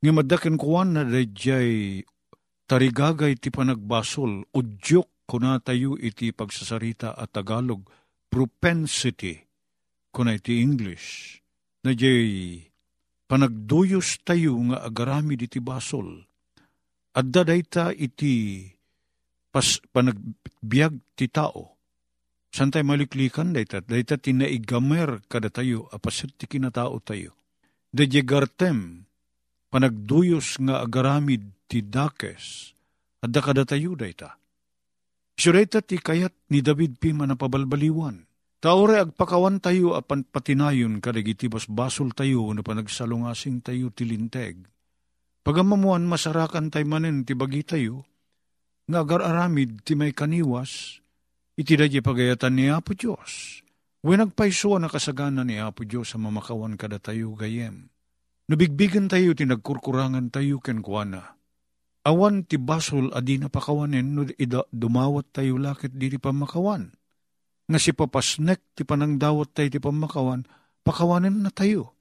Nga 0.01 0.13
madakin 0.17 0.57
kuwan 0.57 0.97
na 0.97 1.03
dayjay 1.05 2.01
tarigagay 2.65 3.37
ti 3.37 3.53
panagbasol, 3.53 4.49
udyok 4.49 5.29
kuna 5.29 5.61
tayo 5.61 6.01
iti 6.01 6.33
pagsasarita 6.33 7.13
at 7.15 7.37
Tagalog, 7.37 7.85
propensity, 8.33 9.37
kuna 10.09 10.41
iti 10.41 10.65
English, 10.65 11.39
na 11.85 11.93
jay 11.93 12.65
panagduyos 13.29 14.25
tayo 14.25 14.57
nga 14.73 14.83
agarami 14.83 15.37
iti 15.37 15.61
basol. 15.61 16.25
At 17.13 17.29
dadayta 17.29 17.93
iti 17.93 18.65
pas, 19.53 19.83
panagbiag 19.93 20.95
ti 21.19 21.27
tao, 21.29 21.81
Santay 22.51 22.83
maliklikan 22.83 23.55
dayta, 23.55 23.79
dayta 23.79 24.19
tinaigamer 24.19 25.23
kada 25.31 25.55
tayo, 25.55 25.87
apasit 25.95 26.35
ti 26.35 26.51
kinatao 26.51 26.99
tayo. 26.99 27.39
Dadya 27.95 28.27
gartem, 28.27 29.07
panagduyos 29.71 30.59
nga 30.61 30.83
agaramid 30.83 31.47
ti 31.71 31.81
dakes, 31.87 32.75
at 33.23 33.31
kada 33.31 33.65
tayo 33.65 33.95
dayta. 33.95 34.37
Sureta 35.39 35.81
ti 35.81 35.97
kayat 35.97 36.37
ni 36.53 36.61
David 36.61 37.01
pi 37.01 37.17
manapabalbaliwan. 37.17 38.29
Taore 38.61 39.01
agpakawan 39.01 39.57
tayo 39.57 39.97
apan 39.97 40.21
patinayon 40.29 41.01
kadagiti 41.01 41.49
basol 41.49 42.13
tayo 42.13 42.53
na 42.53 42.61
panagsalungasing 42.61 43.65
tayo 43.65 43.89
tilinteg. 43.89 44.69
Pagamamuan 45.41 46.05
masarakan 46.05 46.69
tayo 46.69 46.85
manen 46.85 47.25
ti 47.25 47.33
bagi 47.33 47.65
tayo, 47.65 48.05
nga 48.85 49.01
agar-aramid 49.01 49.81
ti 49.81 49.97
may 49.97 50.13
kaniwas, 50.13 51.01
Iti 51.61 51.77
dadya 51.77 52.01
pagayatan 52.01 52.57
ni 52.57 52.73
Apo 52.73 52.97
Diyos. 52.97 53.61
When 54.01 54.25
nagpaisuan 54.25 54.81
na 54.81 54.89
kasagana 54.89 55.45
ni 55.45 55.61
Apo 55.61 55.85
Diyos 55.85 56.09
sa 56.09 56.17
mamakawan 56.17 56.81
kada 56.81 56.97
tayo 56.97 57.37
gayem. 57.37 57.90
Nabigbigan 58.51 59.07
tayo, 59.07 59.31
tinagkurkurangan 59.31 60.35
tayo 60.35 60.59
ken 60.59 60.83
kuana. 60.83 61.39
Awan 62.03 62.43
ti 62.43 62.59
basol 62.59 63.15
adi 63.15 63.39
na 63.39 63.47
pakawanen 63.47 64.11
no 64.11 64.27
ida, 64.27 64.67
dumawat 64.75 65.31
tayo 65.31 65.55
lakit 65.55 65.95
di 65.95 66.11
ti 66.11 66.19
pamakawan. 66.19 66.91
Nga 67.71 67.79
si 67.79 67.95
papasnek 67.95 68.75
ti 68.75 68.83
panangdawat 68.83 69.55
tayo 69.55 69.71
ti 69.71 69.79
pamakawan, 69.79 70.43
pakawanen 70.83 71.47
na 71.47 71.55
tayo. 71.55 71.95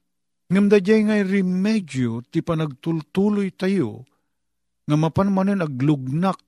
Ngam 0.50 0.74
dadyay 0.74 1.06
ngay 1.06 1.22
remedyo 1.30 2.26
ti 2.26 2.42
panagtultuloy 2.42 3.54
tayo, 3.54 4.10
nga 4.90 4.98
mapanmanen 4.98 5.62
aglugnak 5.62 6.42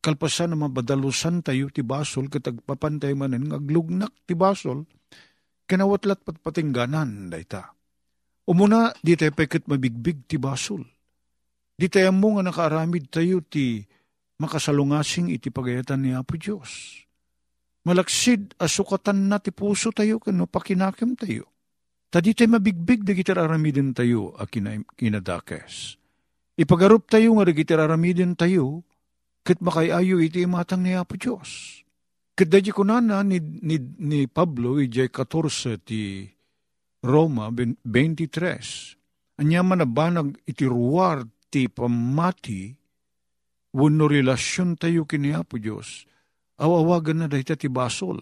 kalpasan 0.00 0.56
na 0.56 0.64
mabadalusan 0.64 1.44
tayo 1.44 1.68
ti 1.68 1.84
basol 1.84 2.32
katagpapantay 2.32 3.12
manen 3.12 3.52
ngaglugnak 3.52 4.16
ti 4.24 4.32
basol 4.32 4.88
kanawatlat 5.68 6.24
patpatingganan 6.24 7.28
dayta. 7.28 7.76
Umuna 8.48 8.94
di 9.00 9.18
tayo 9.18 9.32
pekit 9.36 9.68
mabigbig 9.68 10.24
ti 10.24 10.40
basol. 10.40 10.84
Di 11.76 11.88
tayo 11.88 12.12
mo 12.12 12.36
nga 12.36 12.48
nakaaramid 12.48 13.08
tayo 13.12 13.44
ti 13.44 13.84
makasalungasing 14.40 15.28
iti 15.32 15.52
pagayatan 15.52 16.00
ni 16.00 16.10
Apo 16.16 16.36
Diyos. 16.40 17.02
Malaksid 17.84 18.56
asukatan 18.60 19.28
na 19.28 19.40
ti 19.40 19.52
puso 19.52 19.92
tayo 19.92 20.20
kano 20.20 20.48
pakinakim 20.48 21.16
tayo. 21.16 21.48
Tadi 22.10 22.34
tayo 22.34 22.56
mabigbig 22.56 23.06
da 23.06 23.12
gitararamidin 23.14 23.94
tayo 23.94 24.34
a 24.36 24.44
kinadakes. 24.48 25.96
Ipagarup 26.60 27.08
tayo 27.08 27.36
nga 27.38 27.48
da 27.48 27.52
gitararamidin 27.54 28.36
tayo 28.36 28.84
Kat 29.40 29.56
makayayo 29.64 30.20
iti 30.20 30.44
imatang 30.44 30.84
ni 30.84 30.92
Apo 30.92 31.16
Diyos. 31.16 31.80
Kat 32.36 32.48
dadya 32.48 32.76
ko 32.76 32.84
na 32.84 33.00
ni, 33.00 33.40
ni, 33.40 33.76
ni 33.80 34.28
Pablo, 34.28 34.76
ijay 34.80 35.08
14 35.08 35.80
ti 35.80 36.28
Roma 37.00 37.48
23. 37.52 39.40
Anya 39.40 39.64
manabanag 39.64 40.36
iti 40.44 40.68
ruwar 40.68 41.24
ti 41.48 41.66
pamati, 41.66 42.76
wano 43.72 44.04
relasyon 44.04 44.76
tayo 44.76 45.08
kini 45.08 45.32
Apo 45.32 45.56
Diyos, 45.56 46.04
awawagan 46.60 47.24
na 47.24 47.26
dahita 47.26 47.56
ti 47.56 47.72
basol. 47.72 48.20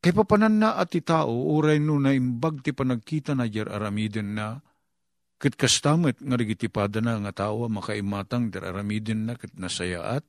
Kay 0.00 0.14
papanan 0.14 0.62
na 0.62 0.78
at 0.80 0.94
ti 0.94 1.04
tao, 1.04 1.52
uray 1.52 1.82
no 1.82 2.00
na 2.00 2.16
imbag 2.16 2.64
ti 2.64 2.72
panagkita 2.72 3.36
na 3.36 3.44
jar 3.50 3.68
aramiden 3.68 4.34
na, 4.38 4.58
Kit 5.38 5.54
kastamet 5.54 6.18
nga 6.18 6.34
rigitipada 6.34 6.98
na 6.98 7.14
nga 7.22 7.46
tao 7.46 7.70
makaimatang 7.70 8.50
der 8.50 8.74
aramiden 8.74 9.30
na 9.30 9.38
kit 9.38 9.54
nasayaat, 9.54 10.26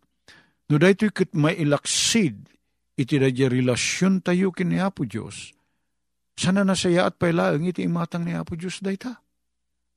No 0.70 0.78
daytoy 0.78 1.10
ket 1.10 1.34
mailaksid 1.34 2.46
iti 2.94 3.16
dadya 3.18 3.50
relasyon 3.50 4.22
tayo 4.22 4.54
kini 4.54 4.78
Apo 4.78 5.02
Diyos. 5.02 5.50
Sana 6.40 6.64
nasaya 6.64 7.12
at 7.12 7.20
pailaang 7.20 7.68
iti 7.68 7.84
imatang 7.84 8.24
ni 8.24 8.32
Apo 8.32 8.56
Diyos 8.56 8.80
dayta. 8.80 9.20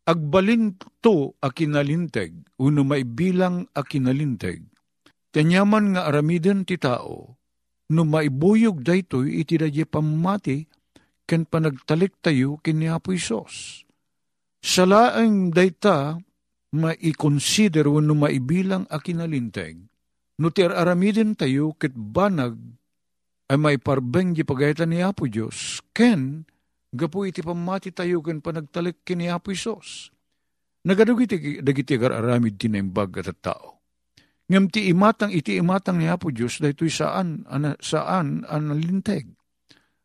Agbalin 0.02 0.74
to 0.98 1.38
a 1.38 1.54
kinalinteg, 1.54 2.34
uno 2.58 2.82
maibilang 2.82 3.70
a 3.78 3.86
kinalinteg. 3.86 4.66
Tanyaman 5.30 5.94
nga 5.94 6.10
aramiden 6.10 6.66
ti 6.66 6.82
tao, 6.82 7.38
no 7.94 8.02
maibuyog 8.02 8.82
daytoy 8.82 9.38
iti 9.38 9.54
dadya 9.54 9.86
pamati, 9.86 10.66
ken 11.30 11.46
panagtalik 11.46 12.18
tayo 12.18 12.58
kini 12.58 12.90
Apo 12.90 13.14
Isos. 13.14 13.86
Salaang 14.58 15.54
dayta, 15.54 16.18
maikonsider 16.74 17.86
no 17.86 18.18
maibilang 18.18 18.90
a 18.90 18.98
kinalinteg, 18.98 19.78
No 20.42 20.50
ti 20.50 20.66
aramidin 20.66 21.38
tayo 21.38 21.78
ket 21.78 21.94
banag 21.94 22.58
ay 23.52 23.60
may 23.60 23.76
parbeng 23.76 24.32
di 24.32 24.48
pagayatan 24.48 24.96
ni 24.96 25.04
Apo 25.04 25.28
Diyos, 25.28 25.84
ken 25.92 26.48
gapu 26.88 27.28
iti 27.28 27.44
pamati 27.44 27.92
tayo 27.92 28.24
ken 28.24 28.40
panagtalik 28.40 29.04
kini 29.04 29.28
Apo 29.28 29.52
Isos. 29.52 30.08
Nagadug 30.88 31.20
iti 31.20 31.60
dagiti 31.60 32.00
aramid 32.00 32.56
tinaimbag 32.56 33.20
at 33.20 33.28
tao. 33.44 33.84
Ngam 34.48 34.72
ti 34.72 34.88
imatang 34.88 35.36
iti 35.36 35.60
imatang 35.60 36.00
ni 36.00 36.08
Apo 36.08 36.32
Diyos 36.32 36.64
daytoy 36.64 36.88
saan 36.88 37.44
ana, 37.44 37.76
saan 37.76 38.48
analinteg. 38.48 39.28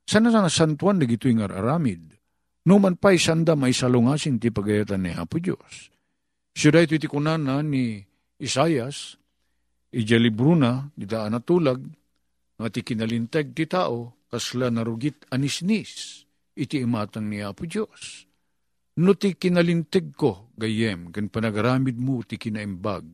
Sana 0.04 0.28
sana 0.28 0.52
santuan 0.52 1.00
dagito 1.00 1.32
nga 1.32 1.48
aramid. 1.48 2.20
Numan 2.68 3.00
pa'y 3.00 3.16
sanda 3.16 3.56
may 3.56 3.72
salungasing 3.72 4.44
ti 4.44 4.52
pagayatan 4.52 5.08
ni 5.08 5.16
Apo 5.16 5.40
Diyos. 5.40 5.88
Siya 6.52 6.76
dayto 6.76 7.00
iti 7.00 7.08
kunana 7.08 7.64
ni 7.64 8.04
Isayas, 8.44 9.16
ija 9.96 10.20
libro 10.20 10.52
na, 10.52 10.92
didaan 11.00 11.32
na 11.32 11.40
tulag, 11.40 11.80
nga 12.58 12.67
ti 12.74 12.82
kinalintag 12.82 13.54
ti 13.54 13.70
tao, 13.70 14.26
kasla 14.28 14.74
narugit 14.74 15.30
anisnis, 15.30 16.26
iti 16.58 16.82
imatang 16.82 17.30
ni 17.30 17.46
Apo 17.46 17.70
Diyos. 17.70 18.26
No 18.98 19.13
ti 19.13 19.38
kinalintag 19.38 20.17
ko, 20.17 20.50
gayem, 20.58 21.13
gan 21.13 21.30
panagaramid 21.30 22.02
mo 22.02 22.26
ti 22.26 22.41
kinaimbag. 22.41 23.06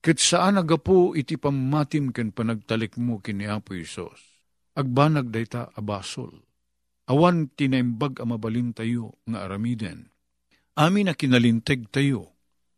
Kat 0.00 0.16
saan 0.20 0.60
agapo 0.60 1.16
iti 1.16 1.40
pamatim 1.40 2.12
kan 2.12 2.32
panagtalik 2.32 3.00
mo 3.00 3.20
kini 3.20 3.48
Apo 3.48 3.72
Isos. 3.76 4.20
Agbanag 4.76 5.32
dayta 5.32 5.72
abasol. 5.76 6.40
Awan 7.08 7.52
tinaimbag 7.52 8.20
amabalin 8.20 8.76
tayo 8.76 9.20
nga 9.24 9.48
aramiden. 9.48 10.12
Amin 10.76 11.08
na 11.08 11.16
kinalintag 11.16 11.88
tayo. 11.92 12.32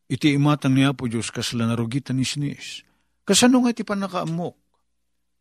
Iti 0.06 0.34
imatang 0.34 0.78
ni 0.78 0.86
Apo 0.86 1.10
Diyos 1.10 1.34
kasla 1.34 1.66
narugit 1.66 2.10
anisnis. 2.10 2.86
Kasano 3.22 3.62
nga 3.62 3.74
iti 3.74 3.82
panakaamok? 3.86 4.61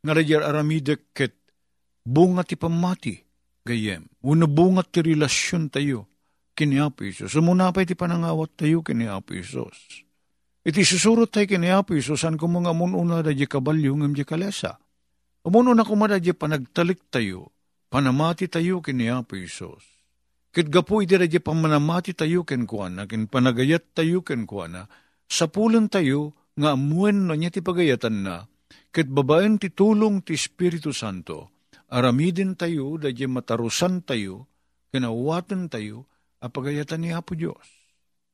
Nga 0.01 0.13
radyar 0.17 0.41
aramidek 0.41 1.13
ket 1.13 1.37
bunga 2.01 2.41
ti 2.41 2.57
pamati, 2.57 3.21
gayem. 3.61 4.09
Una 4.25 4.49
bunga 4.49 4.81
ti 4.81 5.05
relasyon 5.05 5.69
tayo, 5.69 6.09
kini 6.57 6.81
Apo 6.81 7.05
Isos. 7.05 7.29
Sumunapay 7.37 7.85
ti 7.85 7.93
panangawat 7.93 8.57
tayo 8.57 8.81
kini 8.81 9.05
Apo 9.05 9.37
Isos. 9.37 10.01
Iti 10.65 10.81
susurot 10.81 11.29
tayo 11.29 11.45
kini 11.45 11.69
Apo 11.69 11.93
Isos, 11.93 12.25
an 12.25 12.41
kung 12.41 12.57
mga 12.57 12.73
mununa 12.73 13.21
da 13.21 13.29
di 13.29 13.45
kabalyo 13.45 13.93
ngam 14.01 14.17
di 14.17 14.25
kalesa. 14.25 14.81
Umuno 15.45 15.77
na 15.77 15.85
kumada 15.85 16.17
di 16.17 16.33
panagtalik 16.33 17.13
tayo, 17.13 17.53
panamati 17.93 18.49
tayo 18.49 18.81
kini 18.81 19.05
Apo 19.05 19.37
Isos. 19.37 19.85
Kit 20.51 20.67
gapo 20.67 20.99
iti 20.99 21.15
di 21.15 21.39
pamanamati 21.39 22.11
tayo 22.11 22.43
ken 22.43 22.67
kuana, 22.67 23.07
ken 23.07 23.29
panagayat 23.29 23.95
tayo 23.95 24.19
ken 24.19 24.43
kuana, 24.43 24.83
sa 25.29 25.47
pulan 25.47 25.87
tayo, 25.87 26.35
nga 26.59 26.75
amuen 26.75 27.23
no 27.23 27.37
niya 27.37 27.55
ti 27.55 27.63
pagayatan 27.63 28.27
na, 28.27 28.50
ket 28.91 29.07
babaen 29.07 29.55
ti 29.55 29.71
tulong 29.71 30.21
ti 30.21 30.35
Espiritu 30.35 30.91
Santo, 30.91 31.63
aramidin 31.87 32.59
tayo, 32.59 32.99
dadya 32.99 33.31
matarusan 33.31 34.03
tayo, 34.03 34.51
kinawatan 34.91 35.71
tayo, 35.71 36.11
apagayatan 36.43 36.99
ni 37.07 37.09
Apo 37.15 37.33
Diyos. 37.35 37.63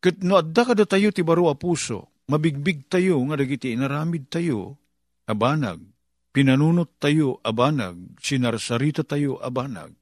Ket 0.02 0.22
no 0.26 0.38
adda 0.38 0.74
kada 0.74 0.86
tayo 0.90 1.14
ti 1.14 1.22
baro 1.22 1.50
a 1.50 1.56
puso, 1.58 2.26
mabigbig 2.30 2.90
tayo 2.90 3.22
nga 3.30 3.38
dagiti 3.38 3.74
inaramid 3.74 4.30
tayo, 4.30 4.78
abanag, 5.30 5.82
pinanunot 6.34 6.98
tayo 6.98 7.38
abanag, 7.46 8.18
sinarsarita 8.18 9.06
tayo 9.06 9.38
abanag. 9.42 9.94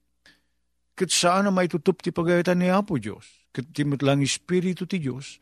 Ket 0.96 1.12
saan 1.12 1.48
na 1.48 1.52
may 1.52 1.68
tutup 1.68 2.00
ti 2.00 2.08
pagayatan 2.08 2.64
ni 2.64 2.72
Apo 2.72 2.96
Diyos, 2.96 3.48
ket 3.52 3.68
timot 3.76 4.00
lang 4.00 4.24
Espiritu 4.24 4.88
ti 4.88 5.00
Diyos, 5.00 5.36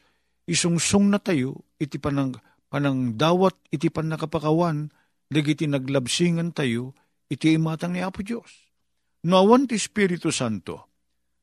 isungsung 0.50 1.10
na 1.10 1.22
tayo, 1.22 1.62
iti 1.78 1.98
panang, 2.02 2.34
panang 2.66 3.14
dawat, 3.14 3.54
iti 3.70 3.86
panakapakawan, 3.90 4.90
dagiti 5.34 5.66
naglabsingan 5.66 6.54
tayo, 6.54 6.94
iti 7.26 7.58
imatang 7.58 7.98
ni 7.98 8.00
Apo 8.06 8.22
Diyos. 8.22 8.70
Nawan 9.26 9.66
ti 9.66 9.74
Espiritu 9.74 10.30
Santo, 10.30 10.94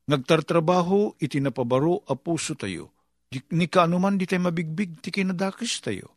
nagtartrabaho 0.07 1.19
iti 1.19 1.43
napabaro 1.43 2.07
a 2.07 2.15
puso 2.15 2.55
tayo, 2.55 2.95
ni 3.51 3.67
kaanuman 3.67 4.15
di 4.15 4.23
tayo 4.23 4.47
mabigbig 4.47 5.03
ti 5.03 5.11
kinadakis 5.11 5.83
tayo. 5.83 6.15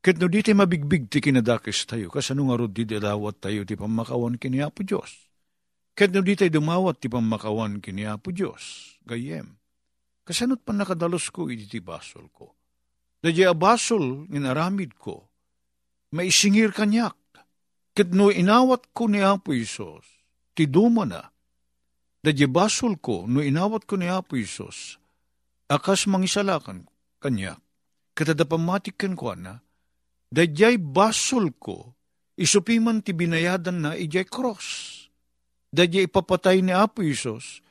Ket 0.00 0.16
no 0.22 0.30
di 0.30 0.44
tayo 0.44 0.60
mabigbig 0.62 1.10
ti 1.10 1.18
kinadakis 1.18 1.88
tayo, 1.90 2.12
kasano 2.12 2.46
nga 2.46 2.70
di 2.70 2.84
dadawat 2.86 3.42
tayo 3.42 3.66
ti 3.66 3.74
pamakawan 3.74 4.38
kini 4.38 4.62
Apo 4.62 4.86
Diyos. 4.86 5.26
Ket 5.96 6.12
no 6.14 6.22
di 6.22 6.36
tayo 6.38 6.62
dumawat 6.62 7.00
ti 7.02 7.10
pamakawan 7.10 7.80
kini 7.80 8.04
Apo 8.06 8.30
Diyos, 8.30 8.94
gayem. 9.02 9.56
Kasanot 10.20 10.60
pa 10.62 10.76
nakadalos 10.76 11.32
ko 11.32 11.48
iti 11.48 11.64
ti 11.66 11.80
basol 11.80 12.28
ko. 12.28 12.54
Dadya 13.24 13.56
abasol 13.56 14.28
ngin 14.28 14.48
aramid 14.48 14.96
ko, 14.96 15.29
maisingir 16.10 16.74
kanyak, 16.74 17.14
Ket 17.90 18.14
no 18.14 18.30
inawat 18.30 18.94
ko 18.94 19.10
ni 19.10 19.18
Apo 19.18 19.50
Isos, 19.50 20.06
ti 20.54 20.70
duma 20.70 21.02
na, 21.02 21.26
dadya 22.22 22.46
basol 22.46 22.94
ko, 23.02 23.26
no 23.26 23.42
inawat 23.42 23.82
ko 23.82 23.98
ni 23.98 24.06
Apo 24.06 24.38
Isos, 24.38 25.02
akas 25.66 26.06
mangisalakan 26.06 26.86
kanya, 27.18 27.58
katadapamatik 28.14 28.94
ken 28.94 29.18
ko 29.18 29.34
na, 29.34 29.58
dadyay 30.30 30.78
basol 30.78 31.50
ko, 31.58 31.98
isupiman 32.38 33.02
ti 33.02 33.10
binayadan 33.10 33.82
na 33.82 33.90
ijay 33.98 34.24
cross. 34.24 34.96
Dadya 35.70 36.06
ipapatay 36.06 36.62
ni 36.62 36.70
Apo 36.70 37.02
Isos, 37.02 37.62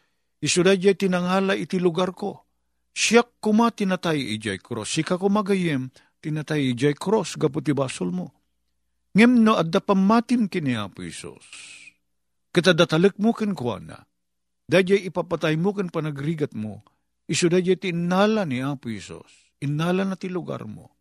iso 0.44 0.60
dadya 0.64 0.96
tinangala 0.96 1.56
iti 1.56 1.80
lugar 1.80 2.12
ko. 2.12 2.44
Siyak 2.92 3.40
kuma 3.40 3.72
tinatay 3.72 4.36
ijay 4.36 4.60
cross, 4.60 5.00
sika 5.00 5.16
kumagayem, 5.16 5.88
tinatay 6.20 6.76
ijay 6.76 6.96
cross, 6.96 7.40
gaputi 7.40 7.72
basol 7.74 8.12
mo 8.12 8.40
Ngem 9.18 9.42
no 9.42 9.58
adda 9.58 9.82
pamatim 9.82 10.46
kini 10.46 10.78
Apo 10.78 11.02
Isos. 11.02 11.46
Katadatalek 12.54 13.18
mo 13.18 13.34
ken 13.34 13.58
kuana. 13.58 14.06
Dadya 14.70 15.02
ipapatay 15.02 15.58
mo 15.58 15.74
ken 15.74 15.90
panagrigat 15.90 16.54
mo. 16.54 16.86
Iso 17.26 17.50
dadya 17.50 17.74
ti 17.74 17.90
ni 17.90 18.58
Apo 18.62 18.88
Isos. 18.94 19.50
Inala 19.66 20.06
na 20.06 20.14
ti 20.14 20.30
lugar 20.30 20.70
mo. 20.70 20.94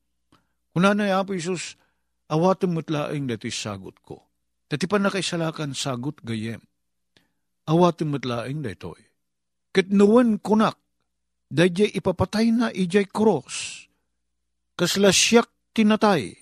Kuna 0.73 0.97
na 0.97 1.21
Apo 1.21 1.37
Isos, 1.37 1.77
awatem 2.33 2.81
mo't 2.81 2.89
laing 2.89 3.29
dati 3.29 3.53
sagot 3.53 4.01
ko. 4.01 4.25
Dati 4.69 4.89
pa 4.89 4.97
nakaisalakan 4.97 5.77
sagot 5.77 6.25
gayem. 6.25 6.65
Awatem 7.69 8.17
mo't 8.17 8.25
laing 8.25 8.65
datoy. 8.65 9.05
Ket 9.69 9.93
nuwan 9.93 10.41
kunak, 10.41 10.81
dadya 11.53 11.93
ipapatay 11.93 12.57
na 12.57 12.73
ijay 12.73 13.05
cross. 13.05 13.85
Kasla 14.79 15.11
siyak 15.11 15.51
tinatay 15.75 16.39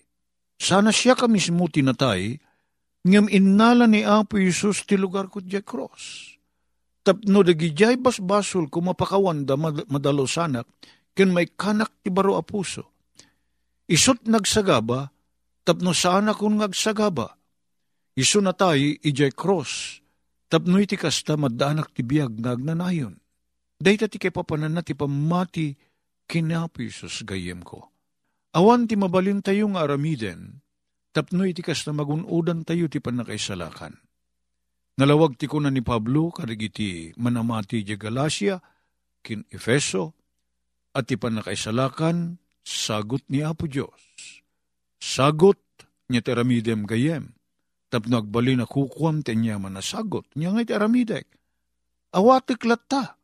sana 0.57 0.91
siya 0.93 1.15
ka 1.17 1.29
mismo 1.29 1.69
tinatay, 1.69 2.41
ngam 3.07 3.29
innala 3.29 3.85
ni 3.87 4.03
Apo 4.03 4.41
Isus 4.41 4.83
ti 4.89 4.97
lugar 4.97 5.29
ko 5.29 5.45
di 5.45 5.57
cross. 5.61 6.35
Tapno 7.07 7.47
dagijay 7.47 8.03
basbasol 8.03 8.67
ko 8.67 8.83
mapakawanda 8.83 9.55
madalo 9.87 10.27
sanak, 10.27 10.67
ken 11.15 11.31
may 11.31 11.47
kanak 11.47 12.03
ti 12.03 12.11
baro 12.11 12.35
a 12.35 12.43
puso. 12.43 12.83
Isot 13.87 14.27
nagsagaba, 14.27 15.07
tapno 15.63 15.95
sana 15.95 16.35
kun 16.35 16.59
ngagsagaba. 16.59 17.39
Iso 18.19 18.43
na 18.43 18.51
tayo 18.57 18.99
ijay 19.07 19.31
cross, 19.31 20.03
tapno 20.51 20.83
iti 20.83 20.99
kasta 20.99 21.39
madanak 21.39 21.95
ti 21.95 22.03
biyag 22.03 22.43
nagnanayon. 22.43 23.15
Dahita 23.77 24.11
ti 24.11 24.19
kay 24.19 24.35
papanan 24.35 24.75
na 24.75 24.83
ti 24.83 24.99
pamati 24.99 25.77
kinapo 26.27 26.83
Isus 26.83 27.23
gayem 27.23 27.63
ko 27.63 27.96
Awan 28.57 28.89
ti 28.89 28.97
mabalin 28.97 29.45
tayo 29.45 29.69
nga 29.77 29.85
aramiden, 29.85 30.65
tapno 31.13 31.45
iti 31.45 31.61
kas 31.61 31.85
na 31.85 31.93
magunudan 31.93 32.65
tayo 32.65 32.89
ti 32.89 33.05
panakaisalakan. 33.05 34.01
Nalawag 34.97 35.37
ti 35.37 35.45
kuna 35.45 35.69
ni 35.69 35.85
Pablo, 35.85 36.33
karigiti 36.33 37.13
manamati 37.21 37.85
di 37.85 38.01
Galacia, 38.01 38.57
kin 39.21 39.45
Efeso, 39.53 40.17
at 40.97 41.05
ti 41.05 41.21
panakaisalakan, 41.21 42.41
sagot 42.65 43.29
ni 43.29 43.45
Apo 43.45 43.69
Diyos. 43.69 44.01
Sagot 44.97 45.61
niya 46.09 46.25
ti 46.25 46.33
aramidem 46.33 46.89
gayem, 46.89 47.37
tapno 47.93 48.25
agbali 48.25 48.57
na 48.57 48.65
kukuam 48.65 49.21
ti 49.21 49.37
niya 49.37 49.61
manasagot, 49.61 50.33
niya 50.33 50.57
nga 50.57 50.65
ti 50.65 50.73
aramidek. 50.73 51.29
Awatek 52.17 52.65
latta. 52.65 53.21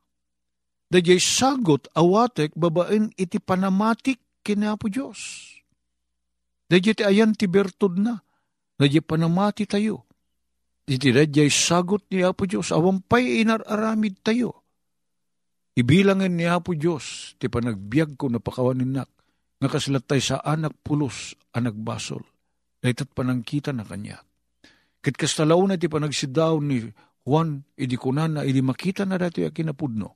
Dajay 0.92 1.16
sagot 1.16 1.88
awatek 1.96 2.52
babaen 2.52 3.16
iti 3.16 3.40
panamatik 3.40 4.20
kinapo 4.42 4.90
Diyos. 4.90 5.48
Ti 6.66 6.80
ayan 7.04 7.36
ti 7.36 7.46
bertod 7.46 8.00
na, 8.00 8.20
dadya 8.80 9.04
panamati 9.04 9.68
tayo. 9.68 10.08
Iti 10.88 11.14
dadyay 11.14 11.46
sagot 11.46 12.10
ni 12.10 12.26
Apo 12.26 12.42
Diyos, 12.48 12.74
awampay 12.74 13.44
inararamid 13.44 14.18
tayo. 14.26 14.66
Ibilangan 15.78 16.32
ni 16.32 16.44
Apo 16.48 16.74
Diyos, 16.74 17.38
ti 17.38 17.46
panagbiag 17.46 18.18
ko 18.18 18.26
napakawanin 18.26 18.98
nak, 18.98 19.08
nga 19.62 19.68
kaslatay 19.70 20.18
sa 20.18 20.42
anak 20.42 20.74
pulos, 20.82 21.38
anak 21.54 21.78
basol, 21.78 22.26
daytat 22.82 23.14
panangkita 23.14 23.70
na 23.70 23.86
kanya. 23.86 24.26
Kit 24.98 25.14
kastalaw 25.14 25.62
na 25.70 25.78
ti 25.78 25.86
panagsidaw 25.86 26.58
ni 26.58 26.90
Juan, 27.22 27.62
idi 27.78 27.94
kunana, 27.94 28.42
idi 28.42 28.58
makita 28.58 29.06
na 29.06 29.14
dati 29.14 29.46
akinapudno. 29.46 30.10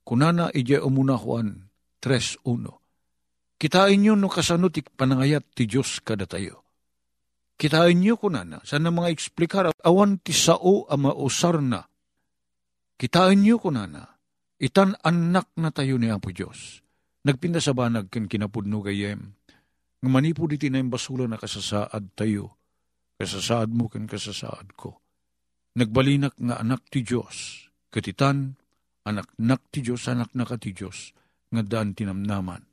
Kunana, 0.00 0.48
idi 0.56 0.72
umuna 0.80 1.20
Juan 1.20 1.68
3.1. 2.00 2.79
Kitain 3.60 4.00
nyo 4.00 4.16
no 4.16 4.32
kasano 4.32 4.72
ti 4.72 4.80
panangayat 4.80 5.52
ti 5.52 5.68
Diyos 5.68 6.00
kada 6.00 6.24
tayo. 6.24 6.64
Kitain 7.60 8.00
nyo 8.00 8.16
kunana, 8.16 8.64
sana 8.64 8.88
mga 8.88 9.12
eksplikar, 9.12 9.68
awan 9.84 10.16
ti 10.24 10.32
sao 10.32 10.88
ama 10.88 11.12
usar 11.12 11.60
na. 11.60 11.84
Kitain 12.96 13.44
nyo 13.44 13.60
kunana, 13.60 14.16
itan 14.56 14.96
anak 15.04 15.52
na 15.60 15.68
tayo 15.76 16.00
ni 16.00 16.08
Apo 16.08 16.32
Diyos. 16.32 16.80
Nagpinda 17.20 17.60
sa 17.60 17.76
banag 17.76 18.08
ken 18.08 18.32
kinapudno 18.32 18.80
gayem. 18.80 19.36
Nga 20.00 20.08
manipod 20.08 20.56
iti 20.56 20.72
na 20.72 20.80
basula 20.80 21.28
na 21.28 21.36
kasasaad 21.36 22.16
tayo. 22.16 22.56
Kasasaad 23.20 23.76
mo 23.76 23.92
ken 23.92 24.08
kasasaad 24.08 24.72
ko. 24.72 25.04
Nagbalinak 25.76 26.32
nga 26.40 26.64
anak 26.64 26.88
ti 26.88 27.04
Diyos. 27.04 27.68
Katitan, 27.92 28.56
anak 29.04 29.36
nak 29.36 29.68
ti 29.68 29.84
Diyos, 29.84 30.08
anak 30.08 30.32
na 30.32 30.48
ka 30.48 30.56
ti 30.56 30.72
Diyos. 30.72 31.12
Nga 31.52 31.62
daan 31.68 31.92
tinamnaman 31.92 32.69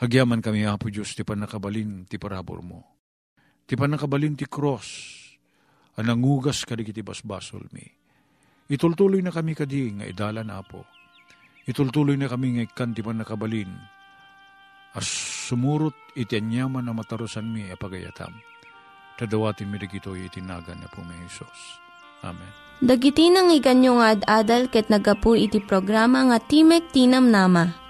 Agyaman 0.00 0.40
kami, 0.40 0.64
Apo 0.64 0.88
Diyos, 0.88 1.12
ti 1.12 1.20
panakabalin 1.20 2.08
ti 2.08 2.16
parabor 2.16 2.64
mo. 2.64 2.80
Ti 3.68 3.76
panakabalin 3.76 4.32
ti 4.32 4.48
cross. 4.48 5.20
anangugas 6.00 6.64
kadigiti 6.64 7.04
basbasol 7.04 7.68
mi. 7.76 7.84
Itultuloy 8.72 9.20
na 9.20 9.28
kami 9.28 9.52
kadi 9.52 10.00
nga 10.00 10.06
idala 10.08 10.40
na 10.40 10.64
po. 10.64 10.88
Itultuloy 11.68 12.16
na 12.16 12.30
kami 12.30 12.56
nga 12.56 12.64
ikan 12.64 12.96
ti 12.96 13.04
nakabalin. 13.04 13.68
As 14.96 15.06
sumurot 15.50 16.16
iti 16.16 16.40
anyaman 16.40 16.88
na 16.88 16.96
matarusan 16.96 17.44
mi 17.44 17.68
apagayatam. 17.68 18.32
Tadawatin 19.20 19.68
mi 19.68 19.76
dagito 19.76 20.16
itinagan 20.16 20.80
na 20.80 20.88
po 20.88 21.04
may 21.04 21.20
Isos. 21.28 21.60
Amen. 22.24 22.48
Dagiti 22.80 23.28
nang 23.28 23.52
iganyo 23.52 24.00
nga 24.00 24.16
ad-adal 24.16 24.72
ket 24.72 24.88
nagapu 24.88 25.36
iti 25.36 25.60
programa 25.60 26.24
nga 26.32 26.40
Timek 26.40 26.88
Tinam 26.88 27.28
Nama. 27.28 27.89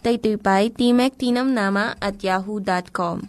Daytoy 0.00 0.40
pa'y 0.40 0.72
Timek 0.72 1.12
Tinamnama 1.20 2.00
at 2.00 2.24
yahoo.com. 2.24 3.28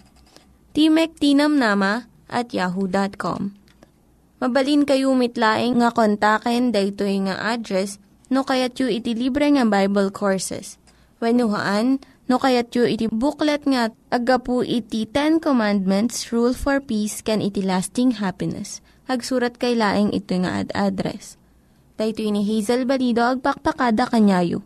Timek 0.71 1.11
Tinamnama 1.19 2.07
at 2.31 2.55
yahoo.com. 2.55 3.51
Mabalin 4.39 4.87
kayo 4.87 5.11
mitlaing 5.11 5.83
nga 5.83 5.91
kontaken 5.91 6.71
daytoy 6.71 7.27
nga 7.27 7.35
address 7.53 7.99
no 8.31 8.47
kayat 8.47 8.79
yu 8.79 8.87
iti 8.87 9.11
libre 9.11 9.51
nga 9.51 9.67
Bible 9.67 10.09
Courses. 10.15 10.79
When 11.19 11.37
no 11.37 12.35
kayat 12.39 12.71
yu 12.71 12.87
iti 12.87 13.11
booklet 13.11 13.67
nga 13.67 13.91
agapu 14.07 14.63
iti 14.63 15.03
Ten 15.05 15.43
Commandments, 15.43 16.31
Rule 16.31 16.55
for 16.55 16.79
Peace, 16.79 17.19
can 17.19 17.43
iti 17.43 17.59
lasting 17.59 18.23
happiness. 18.23 18.79
Hagsurat 19.11 19.59
kay 19.59 19.75
laing 19.75 20.15
ito 20.15 20.39
nga 20.39 20.63
ad 20.63 20.71
address 20.71 21.35
Dahito 22.01 22.25
ni 22.25 22.41
Hazel 22.41 22.89
Balido 22.89 23.21
agpakpakada 23.21 24.09
kanyayo. 24.09 24.65